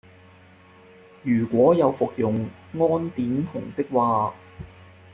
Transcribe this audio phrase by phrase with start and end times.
[1.21, 2.33] 如果有服用
[2.73, 4.33] 胺碘酮的話